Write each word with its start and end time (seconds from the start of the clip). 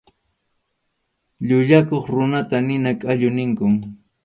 Llullakuq 1.47 2.05
runata 2.15 2.57
nina 2.67 2.91
qallu 3.01 3.29
ninkum. 3.37 3.73